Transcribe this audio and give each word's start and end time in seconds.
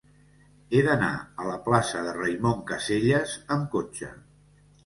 He 0.71 0.79
d'anar 0.87 1.09
a 1.43 1.45
la 1.49 1.59
plaça 1.67 2.01
de 2.07 2.15
Raimon 2.17 2.65
Casellas 2.73 3.37
amb 3.59 3.73
cotxe. 3.77 4.11